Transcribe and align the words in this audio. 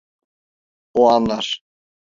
O 1.03 1.05
anlar. 1.11 1.45